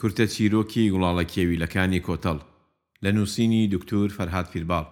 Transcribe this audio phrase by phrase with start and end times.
[0.00, 2.38] کورتە چیرۆکی گوڵاڵە کێویلەکانی کۆتەڵ
[3.04, 4.84] لە نووسینی دکتور فەرهاد فیرباڵ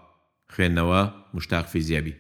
[0.53, 1.01] خوێندنەوە
[1.37, 2.15] مشتاق فیزیابی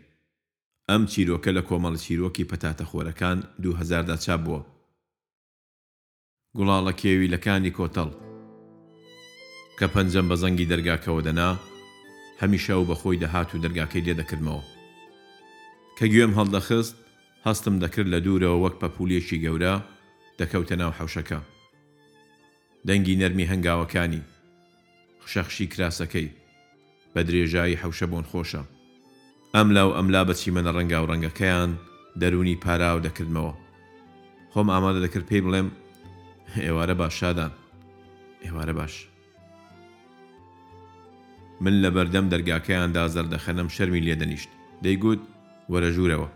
[0.90, 4.62] ئەم چیرۆکە لە کۆمەڵ چیرۆکی پەتاتەخۆرەکان 2000دا چاپ بووە
[6.56, 8.10] گوڵاڵە کێویلەکانی کۆتەڵ
[9.78, 11.50] کە پەنجەم بە زەنگی دەرگاکەوە دەنا
[12.40, 14.62] هەمیشە و بەخۆی دەهات و دەرگاکەی لێدەکردمەوە
[15.98, 16.94] کە گوێم هەڵدەخست
[17.46, 19.74] هەستم دەکرد لە دوورەوە وەک پەپولێکی گەورە
[20.40, 21.40] دەکەوتە ناو حەوشەکە
[22.88, 24.20] دەنگی نەرمی هەنگاوەکانی
[25.24, 26.28] خشەخشی کراسەکەی
[27.14, 28.62] بە درێژایی حوشە بۆن خۆشە
[29.54, 31.70] ئەم لاو ئەملا بەچی منە ڕەنگا و ڕەنگەکەیان
[32.20, 33.54] دەرونی پاراو دەکردمەوە
[34.52, 35.68] خۆم ئامادە دەکرد پێی بڵێم
[36.64, 37.52] ئێوارە باشادان
[38.44, 38.94] ئێوارە باش
[41.60, 44.50] من لە بەردەم دەرگاکەیاندا زەردەخەنم شەرمی لێدەنیشت
[44.84, 45.20] دەیگوت
[45.70, 46.28] وەرە ژوورەوە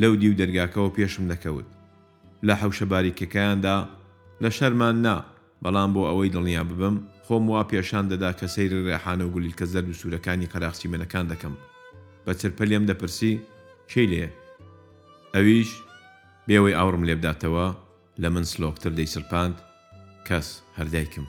[0.00, 1.66] لەو دی و دەرگاکەەوە پێشم دەکەوت
[2.46, 3.76] لە حوشە باریکەکەیاندا
[4.42, 5.18] لە شەرمان نا
[5.62, 9.84] بەڵام بۆ ئەوەی دڵنیا ببم خۆم وا پێشان دەدا کە سەیری ڕێحانە و گولیلکە زەر
[9.88, 11.54] و سوورەکانی قەراخسی منەکان دەکەم
[12.24, 13.32] بە چرپە لێم دەپرسی
[13.90, 14.26] چی لێ
[15.34, 15.70] ئەویش
[16.48, 17.66] بێوەی ئاورم لێ بداتەوە
[18.22, 19.56] لە من سلۆکتر دەیسرپاند
[20.28, 21.24] کەس هەردایکم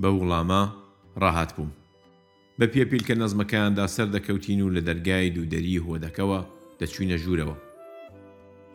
[0.00, 0.62] بە وڵامە
[1.22, 1.70] ڕاهات بووم
[2.60, 6.38] بە پێپیلکە نەزمەکەیاندا سەر دەکەوتین و لە دەرگای دوودەری هۆدەکەوە
[6.80, 7.56] دەچوینە ژوورەوە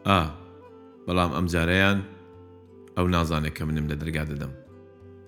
[0.09, 0.21] ئا
[1.07, 1.99] بەڵام ئەمزارەیان
[2.97, 4.51] ئەو نازانێت کە منم لە دەرگا دەدەم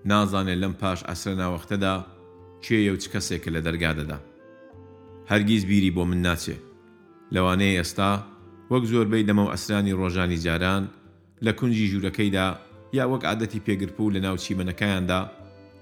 [0.05, 1.95] نازانێت لەم پاش ئەسرە ناوەختەدا
[2.65, 4.19] کوێیە و چ کەسێکە لە دەرگا دەدا
[5.29, 6.57] هەرگیز بیری بۆ من ناچێ
[7.33, 8.11] لەوانەیە ئێستا
[8.71, 10.83] وەک زۆربەی دەمە و ئەسرانی ڕۆژانی جاران
[11.45, 12.47] لە کونجی ژوورەکەیدا
[12.97, 15.21] یا وەک عادەتی پێگرپوو لە ناوچی منەکەیاندا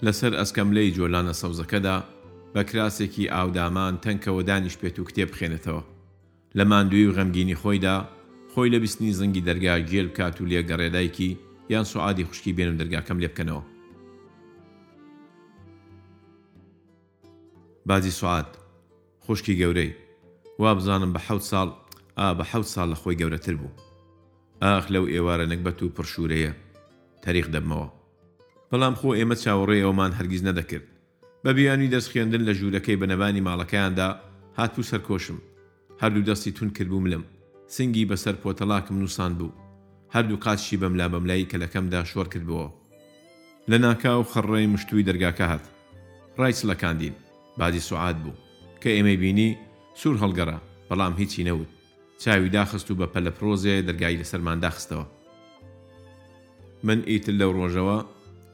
[0.05, 1.97] لەسەر ئەسکەم لەی جۆلانە سەوزەکەدا
[2.53, 5.83] بە کراسێکی ئاودامان تەنکەوە دانیش پێێت و کتێب بخێنێتەوە
[6.57, 7.97] لە ماندووی و غەمگینی خۆیدا
[8.53, 11.31] خۆی لە بیستنی زەنگی دەرگا گێل بکات و لێگەڕێدایکی
[11.69, 13.63] یان سوعادی خوشکی بێنم دەرگاکەم لێ بکەنەوە
[17.85, 18.47] بازی سوعات
[19.25, 19.91] خوشکی گەورەی
[20.59, 21.69] وا بزانم بە حەوت ساڵ
[22.19, 23.75] ئا بە حەوت ساڵ لە خۆی گەورەتر بوو
[24.63, 26.51] ئاخ لەو ئێوارە نەکبەت و پرشورەیە
[27.25, 27.89] تەریخ دەبمەوە
[28.71, 30.85] بەڵام خۆ ئێمە چاوەڕێ ئەومان هەرگیز نەدەکرد
[31.43, 34.07] بە بیانوی دەستخێندن لە ژوورەکەی بەنەبانی ماڵەکەیاندا
[34.59, 35.39] هاتوو سەرکۆشم
[36.01, 37.23] هەردوو دەستی تون کردبوو ملم
[37.75, 39.64] سنگی بەسەر پۆتەلاکم نووسان بوو
[40.15, 42.67] هەردوو قاتشی بەملا بەملای کەلەکەمدا شۆر کردبووە
[43.71, 45.65] لە ناکاو خڕێی مشتوی دەرگاکە هات
[46.39, 47.13] ڕایسلەکاندین
[47.59, 48.35] بازی سوعات بوو
[48.81, 49.57] کە ئێمەی بینی
[50.01, 50.57] سوور هەڵگەڕا
[50.89, 51.67] بەڵام هیچی نەوت
[52.19, 55.05] چاوی داخست و بە پەلەپۆزێ دەرگایی لەسەرمان داخستەوە
[56.83, 58.05] من ئیتر لەو ڕۆژەوە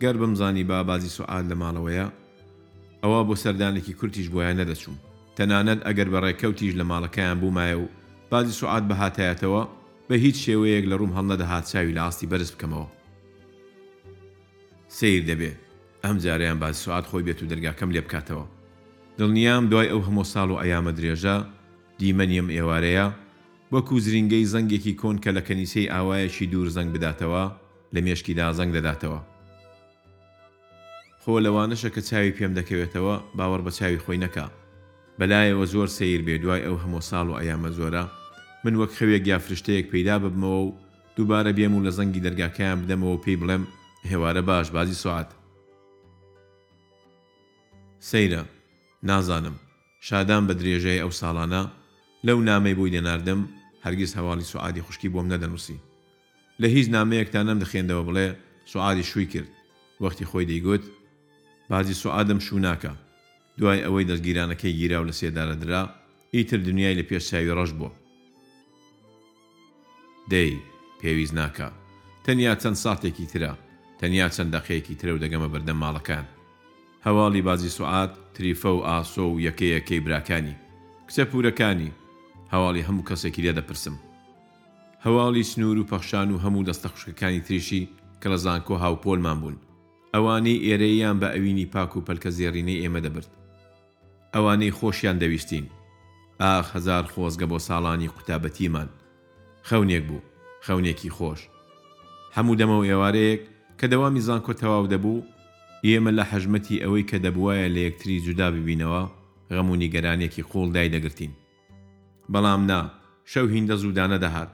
[0.04, 2.08] گەر بمزانی با بازی سوعات لە ماڵەوەیە
[3.04, 4.96] ئەوە بۆ سەردانێکی کورتیش بۆیان نەدەچوم
[5.38, 7.86] تەنانەت ئەگەر بەڕێکەوتیش لە ماڵەکەیان بوومایە و
[8.32, 9.64] بازی سوعات بەهاتایەتەوە
[10.12, 12.88] بە هیچ شێوەیەک لە ڕووم هەڵنەدەهات چاوی لە ئاستی بەرز بکەمەوە
[14.98, 15.52] سیر دەبێ
[16.06, 18.46] ئەم جاریان باز سوعات خۆی بێت و دەرگاکەم لێ بکاتەوە
[19.20, 21.36] دڵنیام دوای ئەو هەموو ساڵ و ئەیامە درێژە
[22.00, 23.08] دیمەنیم ئێوارەیە
[23.74, 27.44] وەکو زرینگەی زەنگێکی کۆن کە لە کەنیسەی ئاوایەکی دوور زەنگ بداتەوە
[27.94, 29.20] لە مێشکیدا زەنگ دەداتەوە
[31.24, 34.46] خۆ لەوانەشە کە چاوی پێم دەکەوێتەوە باوەڕ بە چاوی خۆی نەکە
[35.20, 38.06] بەلایەوە زۆر سیر بێ دوای ئەو هەموو ساڵ و ئەیامە زۆرە
[38.64, 40.76] من وەک خەوێک یا فرشتەیەک پەیدا ببمەوە و
[41.18, 43.64] دووبارە بێم و لە زەنگی دەرگاکەیان بدەمەوە پێی بڵێم
[44.12, 45.30] هێوارە باش بازی سوعات
[48.10, 48.44] سەیرە
[49.10, 49.56] نازانم
[50.08, 51.64] شادان بە درێژەی ئەو ساڵانە
[52.28, 53.40] لەو نامەی بۆی دێناردم
[53.86, 55.78] هەرگیز هەواڵی سوعادی خوشکی بۆم نەدەنووسی
[56.62, 58.28] لە هیچ نامەیەکتان نەم دەخێندەوە بڵێ
[58.72, 59.50] سوعادی شووی کرد
[60.04, 60.84] وەختی خۆی دەیگوت
[61.70, 62.92] بازی سوعادم شوو ناکە
[63.60, 65.82] دوای ئەوەی دەستگیرانەکەی گیرا و لە سێدارەدرا
[66.36, 67.92] ئیتر دنیای لە پێش چاوی ڕەش بووە
[70.30, 70.62] دەی
[71.02, 71.70] پێویست ناکە
[72.26, 73.52] تەنیا چەند ساتێکی ترە
[74.00, 76.26] تەنیا چەند دەقەیەکی ترە و دەگەمە بەردەم ماڵەکان
[77.06, 80.56] هەواڵی بازی سوعات تریفە و ئاسۆ و یەکەی یەکەی براکانی
[81.10, 81.92] کچە پورەکانی
[82.54, 83.96] هەواڵی هەموو کەسێکی لێ دەپرسم
[85.06, 87.90] هەواڵی سنوور و پەخشان و هەموو دەستە خوشکەکانی تریشی
[88.22, 89.58] کە لە زانکۆ هاوپۆلمان بوون
[90.16, 93.30] ئەوانەی ئێرەیان بە ئەوینی پاک و پەلکە زێڕینەی ئێمە دەبرد
[94.34, 95.66] ئەوانەی خۆشیان دەویستین
[96.42, 98.90] ئاخ هزار خۆزگە بۆ ساڵانی قوتابەتیمان
[99.70, 100.22] خەونێک بوو
[100.66, 101.42] خەونێکی خۆش
[102.36, 103.42] هەموو دەمەوە ئێوارەیەک
[103.80, 105.26] کە دەوامی زانکۆ تەواو دەبوو
[105.88, 109.04] ئێمە لە حەژمەتی ئەوەی کە دەبوایە لە یەکتری جودا ببینەوە
[109.56, 111.32] غەمونی گەرانێکی قۆڵ دای دەگرتین
[112.34, 112.80] بەڵام نا
[113.32, 114.52] شەو هیندە زوودانە دەهات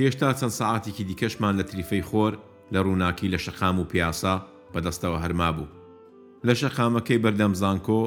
[0.00, 2.32] هێشتا چەند سعاتێکی دیکەشمان لە تریفەی خۆر
[2.72, 4.34] لە ڕووناکی لە شەقام و پیاسا
[4.74, 5.70] بەدەستەوە هەرما بوو
[6.46, 8.02] لە شەقامەکەی بەردەم زانکۆ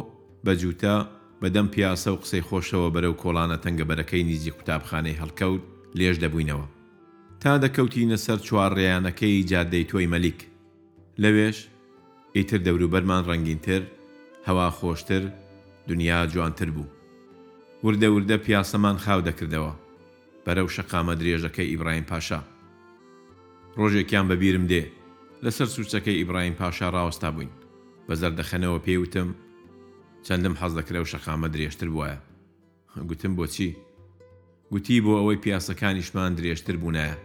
[0.45, 0.97] بە جووتە
[1.41, 5.63] بەدەم پیاسە و قسەی خۆشەوە بەرەو کۆڵانە تەنگەبەرەکەی نیزی قوتابخانەی هەڵکەوت
[5.99, 6.65] لێش دەبووینەوە
[7.41, 10.39] تا دەکەوتینە سەر چوارڕێیانەکەی جادەی تۆی مەلیک
[11.23, 11.57] لەوێش
[12.35, 13.81] ئیتر دەوروبەرمان ڕەنگینتر
[14.47, 15.23] هەوا خۆشتر
[15.89, 16.89] دنیا جوانتر بوو
[17.85, 19.73] وردە وردە پیاسەمان خاو دەکردەوە
[20.45, 22.39] بەرەو شەقامە درێژەکەی ئیبراهیم پاشا
[23.79, 24.83] ڕۆژێکیان بەبیرم دێ
[25.43, 27.51] لەسەر سوچەکەی ئیبراهیم پاشا ڕاوەستا بووین
[28.07, 29.29] بە زەردەخەنەوە پێوتم
[30.25, 32.15] چەندم حەز دەکرێ و شەقامە درێژتر بواە
[33.09, 33.69] گوتم بۆچی
[34.73, 37.15] گوتی بۆ ئەوەی پیاسەکانیشمان درێژتر بوونایە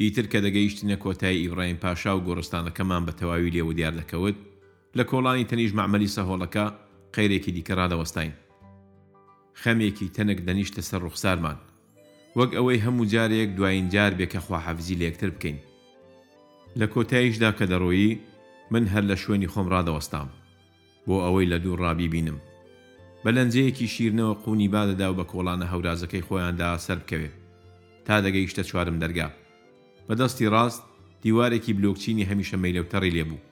[0.00, 4.36] ئیتر کە دەگەیشتینە کۆتایی ئیبراهیم پاشا و گۆڕستانەکەمان بە تەواوی لێوە دیار دەکەوت
[4.98, 6.64] لە کۆڵانی تەنیژ معمەلی سەهۆڵەکە
[7.14, 8.32] قەیرێکی دیکەڕادەوەستین
[9.62, 11.58] خەمێکی تەنک دەنیشتە سەر ڕوخسارمان
[12.38, 15.58] وەک ئەوەی هەموو جارێک دوایین جار بێکە خواحەفزی لێکتر بکەین
[16.80, 18.08] لە کۆتاییشدا کە دەڕۆیی
[18.70, 20.28] من هەر لە شوێنی خۆمڕادەوەستام
[21.06, 22.38] بۆ ئەوەی لە دوور ڕابی بینم
[23.24, 27.34] بەلەنجەیەکی شیرنەوە قونی بادەدا و بە کۆڵانە هەورازەکەی خۆیاندا سەر بکەوێت
[28.06, 29.28] تا دەگەیشتە چوارم دەرگا
[30.08, 30.82] بەدەستی ڕاست
[31.22, 33.42] دیوارێکی بلۆکچینی هەمیشە مەیلەوتەڕی لێبوو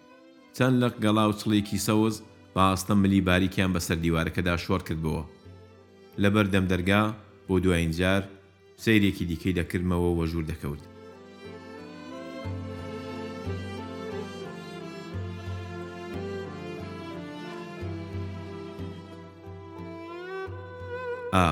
[0.56, 2.16] چەند لەق گەڵا و چڵێکی سەوز
[2.54, 5.24] بە ئاستە ملی باریکیان بەسەر دیوارەکەدا شۆر کردبەوە
[6.22, 7.02] لەبەردەم دەرگا
[7.48, 8.22] بۆ دوایین جار
[8.84, 10.82] سیرێکی دیکەی دەکردمەوە وەژوور دەکەوت
[21.40, 21.44] ئا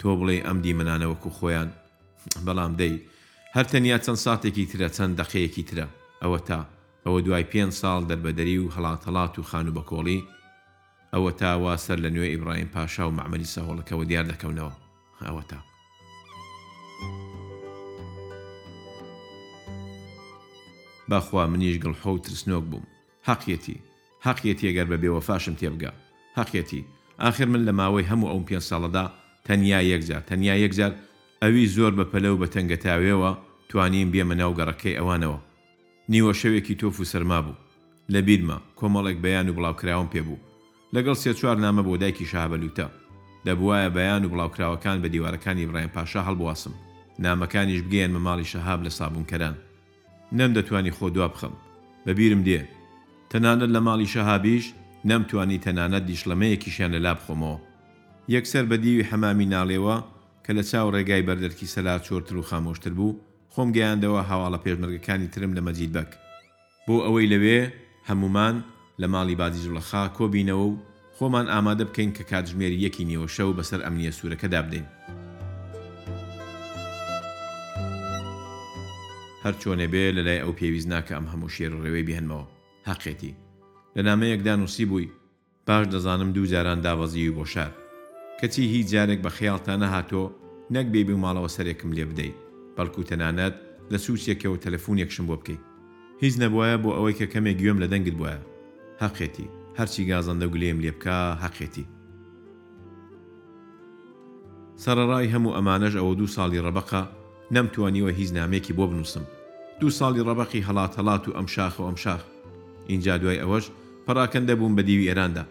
[0.00, 1.68] تۆ بڵێ ئەم دیمەنانەوەکو خۆیان
[2.46, 2.94] بەڵام دەی
[3.54, 5.86] هەر تەنیا چەند ساتێکی ترە چەند دەخەیەکی ترە
[6.22, 6.60] ئەوە تا
[7.04, 10.20] ئەوە دوای پێ ساڵ دەربەدەری و هەڵاتەڵات و خان و بەکۆڵی
[11.14, 14.74] ئەوە تاوا سەر لە نوێ ئیبراهیم پاشا و معمەلی سەهۆڵەکەەوە دیار دەکەونەوە
[15.26, 15.58] ئەوە تا.
[21.10, 22.86] باخوا منیش گڵحە و ترسنۆک بووم
[23.28, 23.78] حەقیەتی
[24.26, 25.92] حەقیەتی ئەگەر بە بێوە فاشم تێبگە
[26.38, 26.82] حەقیەتی
[27.20, 29.06] آخر من لە ماوەی هەموو ئەو پێ ساڵەدا
[29.48, 30.92] تەنیا یەکجار تەنیا یەکجار
[31.42, 33.30] ئەوی زۆر بە پەلە و بە تەنگەتاوێەوە
[33.68, 35.38] توانین بێمە ناو گەڕەکەی ئەوانەوە
[36.12, 37.56] نیوە شەوێکی تۆف و سەرما بوو
[38.12, 40.40] لە بیرمە کۆمەڵێک بەیان و بڵاوکراوم پێبوو
[40.94, 42.86] لەگەڵ سێ چوار نامە بۆ دایکی شابەلووتە
[43.46, 46.72] دەبواە بەیان و بڵاوکراوەکان بە دیوارەکانی بڕایەن پاشا هەڵبواسم
[47.24, 49.54] نامەکانیش بگەیان مەماڵی شەهاب لە سابوونکەران
[50.38, 51.54] نەم دەتوانی خۆ دوا بخەم
[52.06, 52.60] بەبیرم دێ
[53.30, 54.66] تەنانەت لە ماڵی شەهابیش
[55.08, 57.58] نەمتوانی تەنانەت دیشلەمەیەکیشیان لە لاب خۆمەوە
[58.34, 59.96] یەکسەر بە دیوی حەمامی ناڵێەوە
[60.44, 63.18] کە لە چاو ڕێگای بەردەرکی سەلا چۆرتر و خامۆشتر بوو
[63.54, 66.10] خۆم گەیاندەوە هەواڵە پێشمەرگەکانی ترم لە مەجید بەک
[66.86, 67.60] بۆ ئەوەی لەوێ
[68.08, 68.56] هەمومان
[69.00, 70.78] لە ماڵی بازی جوڵەخا کۆبینەوە و
[71.16, 74.86] خۆمان ئامادە بکەین کە کاتژمێری یەکی نیوە شەو بەسەر ئەمنیە سوورەکە دابدەین
[79.44, 82.44] هەر چۆنێ بێ لەلای ئەو پێویست ناکە ئەم هەموو شێر ڕێوەی بهێنمەوە
[82.90, 83.34] حقێتی
[83.96, 85.08] لە نامەیەکدا نووسی بووی
[85.66, 87.70] باش دەزانم دوو جاران داوەزیوی بۆ شار
[88.40, 90.22] کەچی هیچ جارێک بە خەیاڵتان نەهاتۆ
[90.74, 92.36] نەک بێبی ماڵەوە سەرێکم لێ بدەیت
[92.76, 93.54] بەڵکو تەنانەت
[93.92, 95.62] لە سوچێکەوە تەلەفۆنێکشم بۆ بکەیت
[96.22, 98.34] هیچ نەبواە بۆ ئەوەی کە کەمێک گوێم لە دەنگت بووە
[99.02, 99.48] حەقێتی
[99.78, 101.86] هەرچی گازەندە و گلێم لێ بکە حەقێتی
[104.82, 107.02] سەرڕای هەموو ئەمانەش ئەوە دوو ساڵی ڕەبقا
[107.54, 109.24] نەمتوانیوە هیچ نامێکی بۆ بنووسم
[109.80, 112.22] دوو ساڵی ڕەبقی هەڵات هەڵات و ئەم شاخ و ئەم شاخ
[112.90, 113.64] اینجا دوای ئەوەش
[114.06, 115.44] پەراکەندە بووم بە دیوی ئێراندا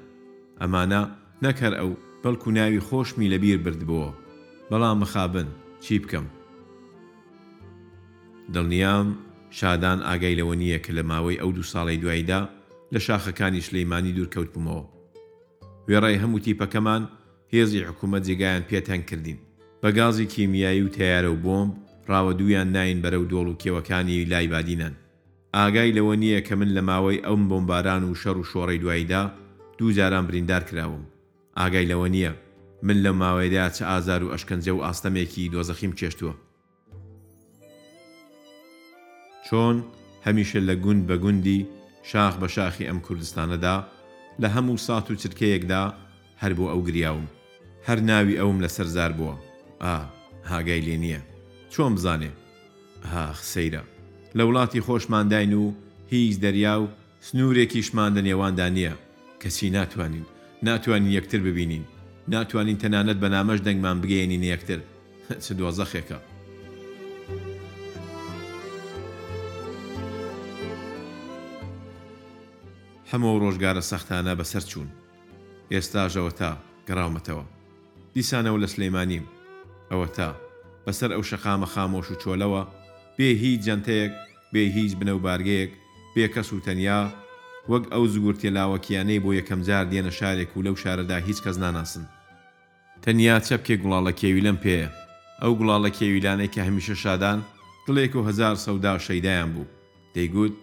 [0.62, 1.02] ئەمانە
[1.46, 1.92] نەکەر ئەو
[2.24, 4.10] بەڵکو ناوی خۆشمی لەبیر بردبووە
[4.70, 5.48] بەڵام مخابن
[5.84, 6.26] چی بکەم
[8.54, 9.08] دڵنیام
[9.60, 12.42] شادان ئاگای لەوە نییە کە لە ماوەی ئەو دو ساڵی دواییدا
[12.94, 14.86] لە شاخەکانی شلەیمانی دوورکەوت بمەوە
[15.90, 17.04] وێڕای هەموو تیپەکەمان
[17.54, 19.38] هێزی حکوومەت جێگایان پێتەنگ کردین
[19.84, 21.72] بە گازی کیمیایی و تیارە و بۆمب
[22.10, 24.94] ڕاوە دویان ناین بەرەو دۆڵ و کێوەکانی لایبادینان
[25.54, 29.32] ئاگای لەوە نییە کە من لە ماوەی ئەم بۆمباران و شەڕ و شۆڕی دواییدا
[29.78, 31.04] دوو جاران بریندار کراوم
[31.58, 32.32] ئاگای لەوە نییە
[32.84, 36.34] من لە ماوەیدا چه ئازار و ئەشکنجە و ئاستەمێکی دۆزەخیم کێشتووە
[39.50, 39.78] چۆن
[40.26, 41.68] هەمیشە لە گوند بە گوندی
[42.04, 43.78] شاخ بە شاخی ئەم کوردستانەدا
[44.42, 45.84] لە هەموو سات و چرکەیەکدا
[46.42, 47.28] هەر بۆ ئەو گریاوم
[47.88, 49.36] هەر ناوی ئەوم لە سەرزار بووە
[49.84, 49.96] ئا
[50.50, 51.22] هاگای لێ نییە
[51.74, 52.32] چۆن بزانێ
[53.12, 53.84] ها سەیرە
[54.38, 55.72] لە وڵاتی خۆشمانداین و
[56.10, 56.88] هیچ دەریا و
[57.26, 58.94] سنوورێکیشمان لە نێواندا نییە
[59.42, 60.26] کەسی ناتوانین
[60.64, 61.84] ناتوانین یەکتر ببینین
[62.28, 64.80] ناتوانین تەنانەت بە نامەش دەنگمان بگەێنین یەکتر
[65.44, 66.18] چ دۆزەخێکە
[73.12, 74.90] هەموو ڕۆژگارە سەختانە بەسەر چوون
[75.74, 76.52] ئێستاژەوە تا
[76.88, 77.46] گەڕاومەتەوە
[78.16, 79.26] دیسانەوە لە سلەیمانیم
[79.92, 80.30] ئەوە تا
[80.86, 82.64] بەسەر ئەو شەقامە خامۆش و چۆلەوە
[83.20, 84.14] بێ هیچ جەنتەیەک
[84.54, 85.72] بێ هیچ بنەوبارگەیەک
[86.16, 87.00] بێ کەس و تەنیا
[87.72, 92.04] وەک ئەو زگورتێلاوەکیانەی بۆ یەکەم جار دێنە شارێک و لەو شارەدا هیچ کەس ناناسن
[93.04, 94.88] تەنیا چەپکێ گوڵاڵە کێوی لەم پێە
[95.42, 97.40] ئەو گوڵاڵە کێویلانەی کە هەمیشە شادان
[97.86, 99.68] دڵێک و هزار سەودا شەیدایان بوو
[100.16, 100.54] دەیگوت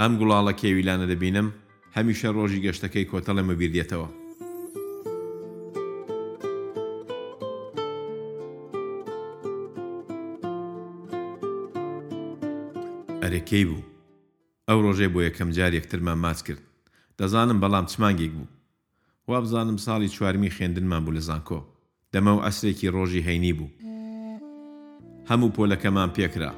[0.00, 1.48] ئەم گوڵاڵە کێویلانە دەبینم
[1.96, 4.08] هەمیشە ڕۆژی گەشتەکەی کۆتەڵە مەبیردێتەوە
[13.48, 13.82] کەی بوو
[14.68, 16.62] ئەو ڕۆژێ بۆ یەکەم جار یەکترمان ماچ کرد
[17.18, 18.48] دەزانم بەڵام چمانگێک بوو
[19.30, 21.60] وابزانم ساڵی چوارمی خوێندنمان بوو لە زانکۆ
[22.12, 23.72] دەمە و ئەسرێکی ڕۆژی هەینی بوو
[25.30, 26.50] هەموو پۆلەکەمان پێکرا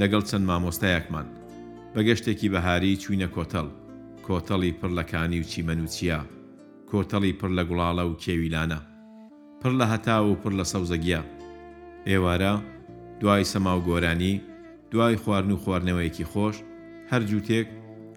[0.00, 1.26] لەگەڵ چەند مامۆستایەکمان
[1.94, 3.66] بەگەشتێکی بەهاری چوینە کۆتەڵ
[4.26, 6.18] کۆتەڵی پڕ لەکانی و چیمەنوچیا
[6.90, 8.80] کۆتەڵی پڕ لە گوڵاڵە و کێویلانە
[9.60, 11.20] پڕ لە هەتا و پڕ لە سەوزەگیە
[12.08, 12.54] ئێوارە
[13.20, 14.34] دوای سەما و گۆرانی
[14.90, 16.56] دوای خواردن و خواردنەوەیەکی خۆش
[17.10, 17.66] هەر جووتێک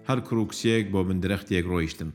[0.08, 2.10] هەر کڕوکسیەک بۆ من درەختێک ڕۆیشتم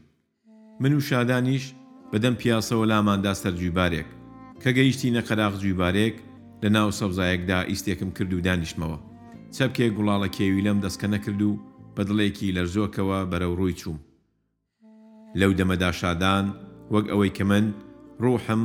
[0.79, 1.73] من و شادانیش
[2.11, 4.07] بەدەم پیاسەوە لاماندا سەر جویبارێک
[4.61, 6.15] کە گەیشتی نەقەراق جویبارێک
[6.63, 8.97] لە ناو سەوزایەکدا ئیسێکم کرد و دانیشتمەوە
[9.55, 11.59] چەپکێک گوڵاڵە کێوی لەم دەستکە نەکرد و
[11.95, 13.97] بە دڵێکی لەرزۆکەوە بەرەو ڕووی چوم
[15.39, 16.45] لەو دەمەدا شادان
[16.93, 17.65] وەک ئەوەی کە من
[18.23, 18.63] ڕوحم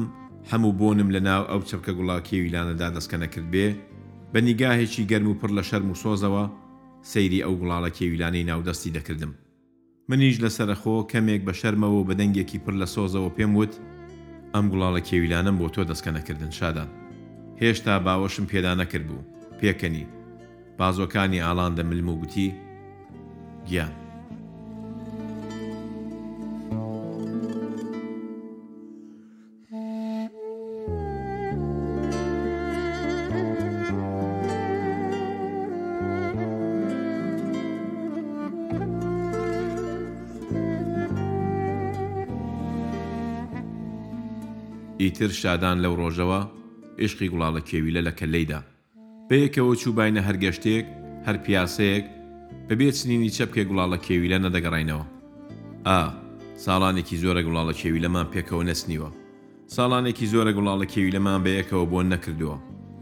[0.51, 3.69] هەموو بۆنم لە ناو ئەو چەپکە گوڵاکێوی لانەدا دەستکە نەکرد بێ
[4.33, 6.45] بە نیگاهێکی گەرم و پڕ لە شەرم و سۆزەوە
[7.13, 9.33] سەیری ئەو گوڵاڵە کێویلانەی ناودەستی دەکردم
[10.09, 13.75] منیش لە سەرخۆ کەمێک بە شەرمەوە و بەدەنگێکی پڕ لە سۆزەوە پێم وت
[14.55, 16.89] ئەم گوڵاڵە کێویلانم بۆ تۆ دەستکە نەکردن شادان
[17.61, 19.27] هێشتا باوەشم پێدا نەکرد بوو
[19.61, 20.05] پێکەنی
[20.79, 22.47] بازۆکانی ئالان دەملم و گوتی
[23.69, 23.93] گیان
[45.17, 46.41] تر شادان لەو ڕۆژەوە
[47.05, 48.61] عشقی گوڵاڵە کێویلە لە کەلەیدا
[49.29, 50.87] بەیەکەوە چوبینە هەرگەشتێک
[51.27, 52.05] هەر پیاسەیەک
[52.69, 55.05] بەبێت سنینی چەپکێ گوڵاڵە کێویلە نەدەگەڕینەوە
[55.89, 55.99] ئا
[56.65, 59.11] ساڵانێکی زۆرە گوڵاڵە کێوی لەمان پێکەوە نەسنیوە
[59.77, 62.57] ساڵانێکی زۆرە گوڵاڵە کێوی لەمان بەیەکەوە بۆ نەکردووە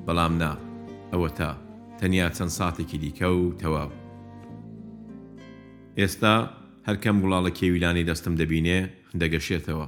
[0.06, 0.52] بەڵام نا
[1.12, 1.50] ئەوە تا
[1.98, 3.90] تەنیا چەند ساتێکی دیکە و تەواو
[5.98, 6.34] ئێستا
[6.88, 8.78] هەرکەم گوڵاڵە کێویلانی دەستم دەبینێ
[9.20, 9.86] دەگەشێتەوە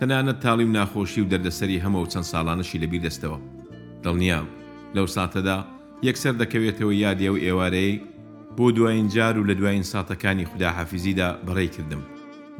[0.00, 3.38] تەنانەت تاڵیم ناخۆشی و دەردەسەری هەمە و چەند ساڵانەشی لەبیر دەستەوە
[4.04, 4.46] دڵنیام
[4.96, 5.56] لەو ساتەدا
[6.08, 8.00] یەکسەر دەکەوێتەوە یادێ و ئێوارەی
[8.56, 12.02] بۆ دوایین جار و لە دوایین ساتەکانی خوداحافیزیدا بەڕێ کردم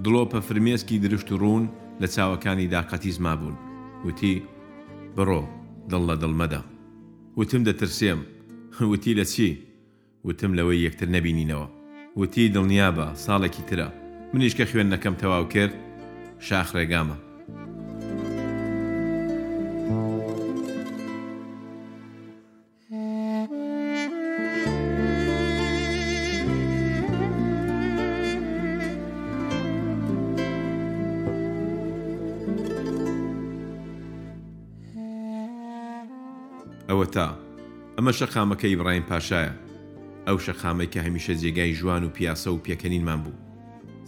[0.05, 1.65] دڵۆپە فرمێسکی درشت و ڕوون
[2.03, 3.57] لە چاوەکانی داقەتی زما بوون
[4.05, 4.35] وتی
[5.17, 5.43] بڕۆ
[5.91, 6.61] دڵ لە دڵمەدا
[7.39, 8.21] وتم دەترسێم
[8.91, 9.49] وتی لە چی
[10.27, 11.67] وتم لەوەی یەکتر نەبینینەوە
[12.21, 13.89] وتی دڵنیابە ساڵێکی ترە
[14.35, 15.75] منیش کە خوێندنەکەم تەواو کرد
[16.49, 17.19] شاخ ڕێگامە
[38.11, 39.53] ئەمە شەقامەکە ئیبراهیم پاشایە
[40.27, 43.39] ئەو شەقامەی کە هەمیشە جێگای جوان و پیاسە و پێکەنینمان بوو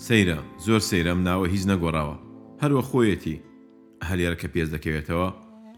[0.07, 2.17] سەیرە زۆر سەیرەم ناوە هیچ نەگۆڕاوە
[2.63, 3.43] هەروە خۆیەتی
[4.09, 5.29] هەلێرە کە پێز دەکەوێتەوە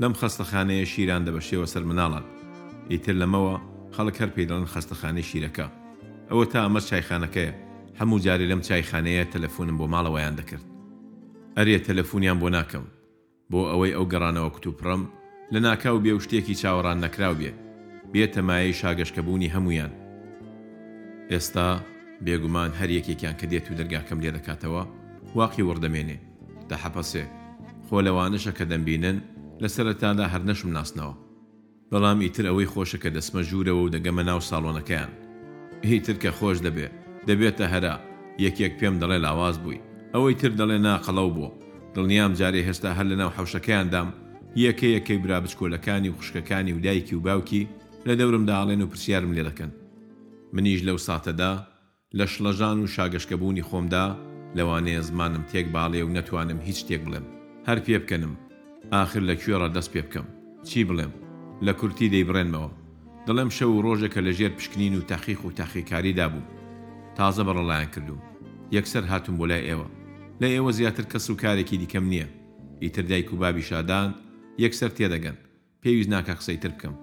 [0.03, 2.27] لەم خەستەخانەیە شیران دەبەشێوە سەر مناڵات
[2.91, 3.55] ئیتر لەمەوە
[3.97, 5.67] خەڵک هەر پێدەڵن خەستەخانەی شیرەکە
[6.31, 7.53] ئەوە تا ئەمە چایخانەکەیە
[8.01, 10.67] هەموو جارێ لەم چایخانەیە تەلەفۆنم بۆ ماڵەوەیان دەکرد
[11.57, 12.85] ئەرێ تەلەفۆنیان بۆ ناکەم
[13.51, 15.03] بۆ ئەوەی ئەو گەڕانەوە کتوپڕم
[15.53, 17.57] لە ناکاو بێ و شتێکی چاوەڕان نەکراو بێت
[18.15, 19.93] بێتەمایە شاگەشکەبوونی هەمویان
[21.31, 21.69] ئێستا
[22.25, 24.83] بێگومان هەر یەکێکیان کە دێت و دەرگاکەم لێ دەکاتەوە
[25.39, 26.19] واقی وەردەمێنێ
[26.69, 27.25] تا حەپەسێ
[27.87, 29.17] خۆ لەوانشە کە دەمبینن
[29.63, 31.15] لە سەرەتادا هەر نەشم ناسنەوە
[31.91, 35.11] بەڵام ئیتر ئەوەی خۆشە کە دەسمە ژوورەوە و دەگەمە ناو ساڵۆنەکەیان
[35.91, 36.89] هیتر کە خۆش دەبێ
[37.29, 37.95] دەبێتە هەرا
[38.45, 39.83] یەکێک پێم دەڵێ لاواز بووی
[40.15, 41.51] ئەوەی تر دەڵێ ناقەڵەو بوو
[41.95, 44.09] دڵنیام جارێ هێستا هەر لە ناو حەوشەکەیاندام
[44.67, 47.63] یەکە یەکەی برا بچکۆلەکانی و خوشکەکانی و دایکی و باوکی
[48.07, 49.71] لە دەورم داڵێن و پرسیارم لێ دەکەن
[50.55, 51.53] منیش لەو ساتەدا
[52.19, 54.07] لە شڵەژان و شاگەشکەبوونی خۆمدا
[54.57, 57.27] لەوانەیە زمانم تێک باڵێ و نەتوانم هیچ تێک بڵێم
[57.69, 58.33] هەر پێ بکەنم
[59.03, 60.27] آخر لە کوێڕە دەست پێ بکەم
[60.69, 61.13] چی بڵێم
[61.67, 62.71] لە کورتی دەیبڕێنمەوە
[63.27, 66.47] دەڵێم شەو و ڕۆژێکە لە ژێر پشکنین و تاقیق و تاقیکاریدا بوو
[67.19, 68.17] تازە بەڕەڵایان کردو
[68.77, 69.89] یەکسەر هاتم بۆ لای ئێوە
[70.41, 72.29] لە ئێوە زیاتر کەس و کارێکی دیکەم نییە
[72.83, 74.09] ئیتر دایک و بابی شادان
[74.65, 75.37] یەکسەر تێدەگەن
[75.83, 76.97] پێویست ناکە قسەی تر بکەم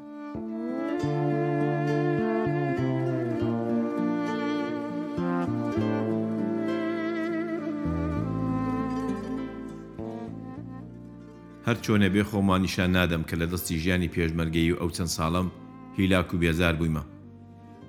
[11.68, 15.48] هەر چۆنە بێ خۆمانیشان نادەم کە لە دەستی ژیانی پێشمەرگەی و ئەو چەند ساڵم
[15.98, 17.04] هیلاک و بێزار بوویمە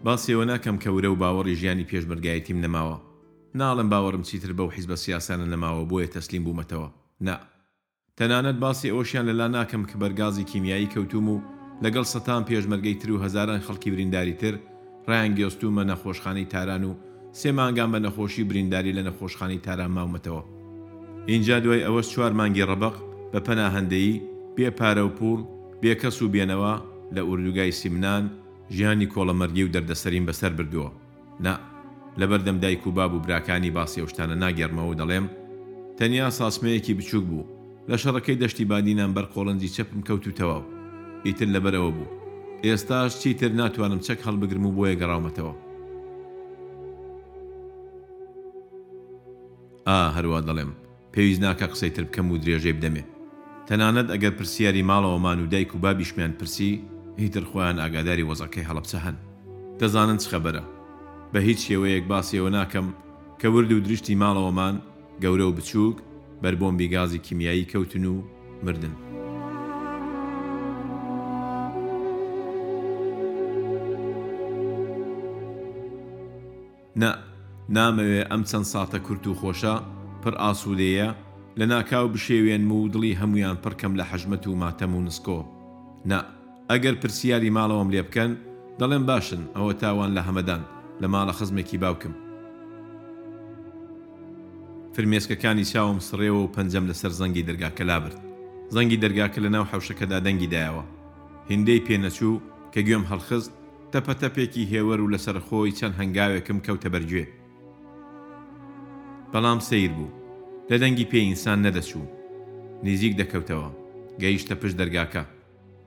[0.07, 2.97] باسیەوە ناکەم کەورە و باوەڕی ژیانی پێشمەرگایەتیم نەماوە
[3.59, 6.89] ناڵم باوەڕم چیتر بەو حیز بە سیاسانە نەماوە بۆیە تەسلیم بوومەتەوە
[7.27, 7.35] نا
[8.17, 11.41] تەنانەت باسی ئەوشیان لەلا ناکەم کە بەرگازی کیمیایی کەوتوم و
[11.85, 14.55] لەگەڵ سەتان پێشمەرگەی تر و هەزاران خەڵکی برینداری تر
[15.09, 16.93] ڕیان گێستومە نەخۆشخانەی تاران و
[17.41, 20.43] سێ مانگان بە نەخۆشی برینداری لە نەخۆشخانەی تاران ماومەتەوە
[21.31, 22.97] اینجا دوای ئەوەش چوار مانگی ڕەبق
[23.33, 24.21] بە پەناهندەی
[24.57, 25.39] بێپارە و پوڵ
[25.83, 26.75] بێکەس و بێنەوە
[27.15, 28.25] لە ئوردوگای سیمنان
[28.77, 30.91] ژیانی کۆڵەمەرگی و دەردەسەرین بەسەر بردووە
[31.45, 31.55] نا
[32.21, 35.27] لەبەردەم دایک و باب و براکانی باسی ئەوشتانە ناگەرمەوە دەڵێم
[35.99, 37.45] تەنیا ساسمەیەکی بچووک بوو
[37.91, 40.59] لە شەڕەکەی دەشتیبانینان بەر قۆڵەنجی چەپم کەوتوتەوە
[41.27, 42.11] ئیتر لەبەرەوە بوو
[42.65, 45.55] ئێستاش چیتر ناتوانم چەک هەڵبگرم و بۆیە گەڕاومەتەوە
[49.89, 50.73] ئا هەروە دەڵێم
[51.13, 53.05] پێویست ناکە قسەی تر بکەم و درێژەی بدەمێ
[53.69, 56.73] تەنانەت ئەگەر پرسیاری ماڵەوەمان و دایک و بابیشمیان پرسی
[57.23, 59.17] هیتر خۆیان ئاگاداری وەزەکەی هەڵەبسە هەن
[59.79, 60.65] دەزانن چ خەبەرە
[61.33, 62.87] بە هیچ شێوەیەک باسیەوە ناکەم
[63.41, 64.75] کە ورد و دریشتی ماڵەوەمان
[65.23, 65.97] گەورە و بچووک
[66.43, 68.17] بەربۆمبی گازی کیمیایی کەوتن و
[68.67, 68.95] مردن.
[77.03, 77.11] نە
[77.77, 79.75] نامەوێ ئەم چەند ساتە کورت و خۆشە
[80.23, 81.11] پڕ ئاسوودەیە
[81.59, 85.41] لە ناکاو بشێوێن و دڵی هەمویان پڕکەم لە حەژمەت و ماتەم و نسکۆ
[86.11, 86.19] نا
[86.71, 88.33] ئەگەر پرسیاری ماڵەوەم لێ بکەن
[88.81, 90.63] دەڵێن باشن ئەوە تاوان لە هەمەدان
[91.01, 92.13] لە ماڵە خزمێکی باوکم
[94.95, 98.19] فرمێسکەکانی چاوم سڕێەوە و پەنجەم لەسەر زەنگی دەرگاکە لابرد
[98.75, 100.85] زەنگی دەرگاکە لە ناو حەوشەکەدا دەنگی دایەوە
[101.51, 102.41] هندەی پێنەچوو
[102.75, 103.53] کە گوێم هەڵخست
[103.93, 107.25] تەپەتەپێکی هێوەر و لەسەر خۆی چەند هەنگاوێکم کەوتە بەرگوێ
[109.33, 110.11] بەڵام سیر بوو
[110.73, 112.07] لە دەنگی پێئینسان نەدەچوو
[112.87, 113.69] نزیک دەکەوتەوە
[114.23, 115.23] گەیشتە پشت دەرگاکە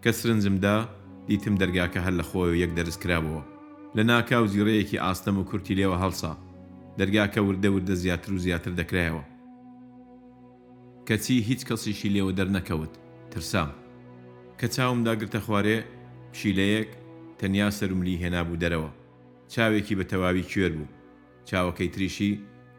[0.04, 0.76] کە سرنجمدا
[1.30, 3.42] دیتم دەرگاکە هەر لە خۆی و یەک دەرزکرابەوە
[3.98, 6.32] لە ناکاو زیڕەیەکی ئاستەم و کورتی لێوە هەڵسا
[7.00, 9.24] دەرگاکە وردە وردە زیاتر و زیاتر دەکرایەوە
[11.08, 12.94] کەچی هیچ کەسیشی لێوە دەرنەکەوت
[13.32, 13.70] ترسام
[14.60, 15.78] کە چاومداگرتە خوارێ
[16.34, 16.90] پشیلەیەک
[17.40, 18.92] تەنیا سەرملی هێنا بوو دەرەوە
[19.54, 20.90] چاوێکی بە تەواوی کوێر بوو
[21.50, 22.32] چاوەکەی تریشی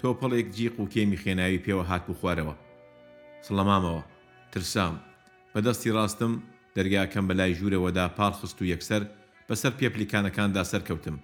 [0.02, 2.54] تۆپەڵێک جیق و کێمی خێناوی پێوە هات بخوارەوە
[3.46, 4.02] سڵەمامەوە
[4.52, 4.94] ترسام
[5.54, 6.32] بەدەستی ڕاستم
[6.76, 9.02] دەرگاکەم بەلای ژوورەوەدا پاڵ خست و یەکسەر
[9.48, 11.16] بەسەر پێپلیکانەکاندا سەرکەوتم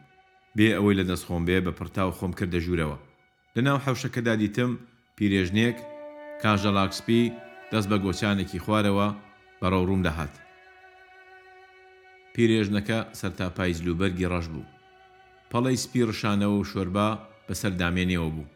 [0.57, 2.97] بێ ئەوەی لە دەست خۆم بێ بە پرتاو خۆم کردە ژوورەوە
[3.57, 4.71] لەناو حەوشەکەدا دیتم
[5.17, 5.79] پیرێژنێک
[6.43, 7.23] کاژەڵاکسپی
[7.73, 9.07] دەست بە گۆچانێکی خوارەوە
[9.61, 10.35] بەڕەو ڕووم دەهات
[12.35, 14.71] پیرێژنەکە سەرتاپای زلوبەرگی ڕەش بوو
[15.51, 17.09] پەڵی سپی ڕشانەوە و شۆربا
[17.49, 18.47] بەسەر دامێنێەوە بوو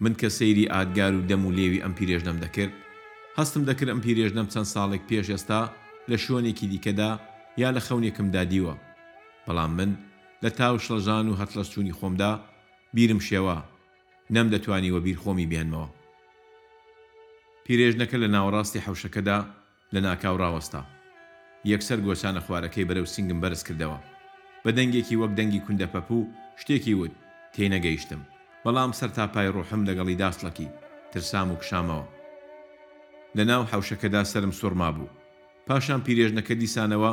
[0.00, 2.72] من کە سەیری ئادگار و دەم و لێوی ئەم پیرێژنەم دەکرد
[3.38, 5.70] هەستم دەکرد ئەم پیرێژنەم چەند ساڵێک پێش ئێستا
[6.10, 7.10] لە شوێنێکی دیکەدا
[7.62, 8.74] یا لە خەونێکم دادیوە
[9.46, 9.90] بەڵام من
[10.44, 12.32] لە تاو شڵەژان و هەتلەستوونی خۆمدا
[12.94, 13.56] بیرم شێوە
[14.34, 15.88] نەم دەتوانیوە بیرخۆمی بێنمەوە
[17.66, 19.38] پیرێژنەکە لە ناوەڕاستی حەوشەکەدا
[19.94, 20.82] لە ناکاو ڕاوەستا
[21.72, 23.98] یەکسەر گۆچانە خوارەکەی بەرەو سنگم بەرز کردەوە
[24.64, 26.22] بە دەنگێکی وەک دەنگی کوندە پەپوو
[26.60, 27.12] شتێکی وت
[27.54, 28.22] تێنەگەیشتم
[28.64, 30.68] بەڵام سەر تاپای ڕۆحم لەگەڵی داستڵکی
[31.12, 32.06] ترسام و کشامەوە
[33.36, 35.08] لە ناو حوشەکەدا سرم سوورما بوو
[35.68, 37.12] پاشان پیرێژنەکە دیسانەوە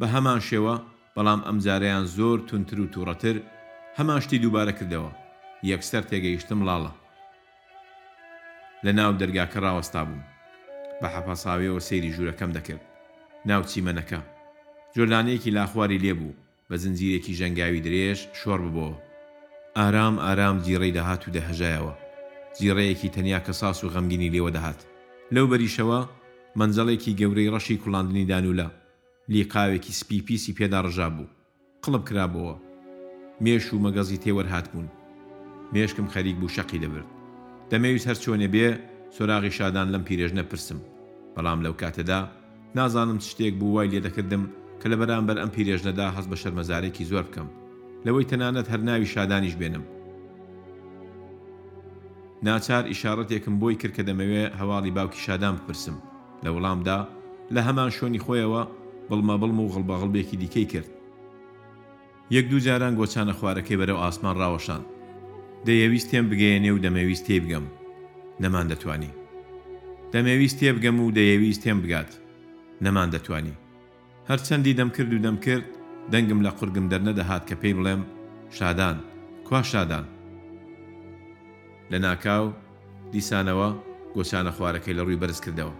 [0.00, 0.74] بە هەمان شێوە
[1.16, 3.36] بەڵام ئەمجاریان زۆر تونتر و تووڕەتر
[3.98, 5.10] هەمان شتی دووبارە کردەوە
[5.72, 6.92] یەکسەر تێگەیشتم لاڵە
[8.84, 10.24] لە ناو دەرگاکە ڕاوەستا بووم
[11.00, 12.84] بە حەپەساویەوە سەیری ژوورەکەم دەکرد
[13.48, 14.20] ناو چیمەنەکە
[14.96, 16.34] جۆلانەیەکی لاخواری لێبوو
[16.70, 18.98] بە زنجیرێکی ژەنگاوی درێژ شۆڕ ببەوە
[19.76, 21.92] ئارام ئارام جیڕەی دەهات و دەهژایەوە
[22.58, 24.80] جیڕەیەکی تەنیا کە ساس و غەمگینی لێوە دەهات
[25.34, 26.00] لەو بەریشەوە
[26.60, 28.68] منزەڵێکی گەورەی ڕەشی کوڵاندنی دانوولە
[29.32, 31.28] لیقاوێکی سپیپیسی پێدا ڕژا بوو
[31.84, 32.54] قڵب کرابەوە
[33.44, 34.88] مێش و مەگەزی تێوەرهات بوون
[35.74, 37.10] مێشکم خەریک بوو شەقی دەبرد
[37.70, 38.68] دەمەویست هەر چۆنێ بێ
[39.16, 40.80] سۆراغی شادان لەم پیرێژنە پرسم
[41.34, 42.18] بەڵام لەو کاتەدا
[42.76, 44.42] نازانم شتێک بوو وای لێ دەکردم
[44.80, 47.48] کە لە بەرامبەر ئەم پیرێژنەدا هەست بە شەرمەزارێکی زۆر بکەم
[48.06, 49.84] لەوەی تەنانەت هەرناوی شادانیش بێنم
[52.46, 55.96] ناچار ئیشارەتێکم بۆی کرد کە دەمەوێ هەواڵی باوکی شادان بپرسم
[56.44, 57.00] لە وڵامدا
[57.54, 58.62] لە هەمان شوێنی خۆیەوە
[59.08, 60.90] بڵمە بڵم و غڵبەغڵبێکی دیکەی کرد
[62.36, 64.82] یەک دوو جاران گۆچانە خوارەکەی بەرەو ئاسمان ڕاوەشان
[65.66, 67.66] دەیەویستێن بگەێنێ و دەمەویست تێ بگەم
[68.42, 69.12] نەمان دەتوانی
[70.12, 72.10] دەمەویست تێ بگەم و دەیەویست تێم بگات
[72.84, 73.54] نەمان دەتوانی
[74.30, 75.68] هەرچەندی دەم کرد و دەم کرد
[76.12, 78.02] دەنگم لە قورگم دەرنەدەهات کە پێی بڵێم
[78.50, 78.96] شادان
[79.48, 80.04] کوا شادان
[81.90, 82.44] لە ناکاو
[83.12, 83.68] دیسانەوە
[84.14, 85.74] گۆچانە خوارەکەی لە ڕووی بەرز کردەوە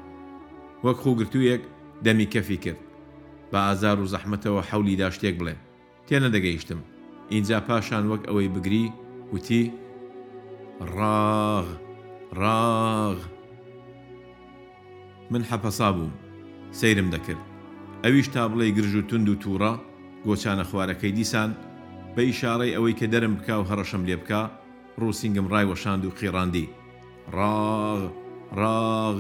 [0.85, 1.63] وەک خوگرتوویەک
[2.05, 2.81] دەمی کەفی کرد
[3.53, 5.55] بە ئازار و زەحمتەوە حولی دا شتێک بڵێ
[6.07, 6.81] تێنە دەگەیشتم
[7.35, 8.85] اینجا پاشان وەک ئەوەی بگری
[9.33, 9.65] وتی
[10.95, 11.67] ڕاغ
[12.41, 13.19] ڕاغ
[15.33, 16.13] من حەپەسا بووم
[16.81, 17.43] سەیرم دەکرد
[18.05, 19.75] ئەویش تا بڵێ گرژ و تند و تووڕە
[20.25, 21.51] گۆچانە خوارەکەی دیسان
[22.17, 24.43] بە ئیشارەی ئەوەی کە دەرم بک و هەڕەشم لێ بکە
[25.01, 26.67] ڕووسنگم ڕای وەشاند و قیڕاندی
[27.37, 28.01] ڕاغ
[28.61, 29.19] ڕاغ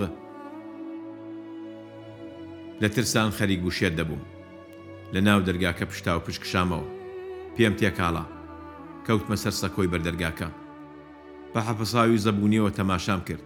[2.83, 4.23] لە ترسان خەریک گوشێت دەبووم
[5.15, 6.89] لە ناو دەرگاکە پشتا و پشکشامەوە
[7.57, 8.25] پێم تێکاڵا
[9.07, 10.49] کەوتمە سەر سەکۆی بەردەرگاکە
[11.53, 13.45] بە حەفەساوی زەبوونیەوە تەماشام کرد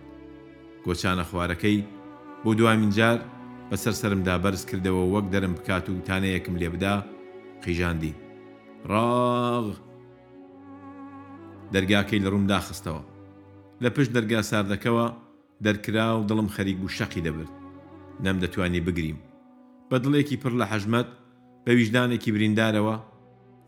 [0.87, 1.79] گۆچانە خوارەکەی
[2.45, 3.19] بۆ دوامین جار
[3.71, 6.97] بەسەر سرمدا بەرز کردەوە وەک دەرم بکات و تانەیەکم لێبدا
[7.65, 8.13] قیژاندی
[8.91, 9.67] ڕاغ
[11.75, 13.03] دەرگاکەی لە ڕوومدا خستەوە
[13.83, 15.07] لە پشت دەرگا ساردەکەەوە
[15.65, 17.53] دەرکرا و دڵم خەریک و شەقی دەبرد
[18.25, 19.19] نەم دەتوانێت بگریم
[19.91, 21.09] بە دڵێکی پڕ لە حەژمەت
[21.65, 22.97] بە ویژدانێکی بریندارەوە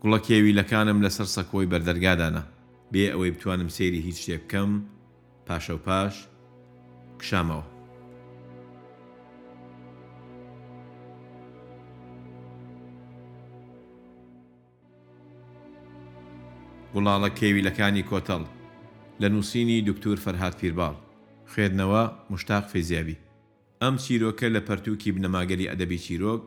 [0.01, 2.43] گوڵەکێوی لەکانم لەسەر سەکۆی بەردەرگادانە
[2.93, 4.71] بێ ئەوەی بتوانم سێری هیچ شتێ بکەم
[5.47, 6.15] پاشە و پاش
[7.21, 7.65] کشامەوە
[16.93, 18.41] گوڵاڵە کێویلەکانی کۆتەڵ
[19.21, 20.95] لە نووسینی دکتور فەرهاات پیرباڵ
[21.51, 23.21] خوێندنەوە مشتاق فێزیاوی
[23.81, 26.41] ئەم چیرۆکە لە پەرتووکی بنەماگەری ئەدەبی چیرۆک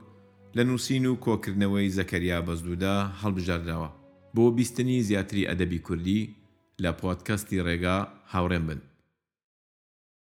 [0.56, 3.88] لە نووسین و کۆکردنەوەی زەکەریا بەزدوودا هەڵبژارداوە
[4.34, 6.20] بۆ بیستنی زیاتری ئەدەبی کوردی
[6.82, 7.98] لە پۆتکەستی ڕێگا
[8.34, 8.80] هاوڕێن بن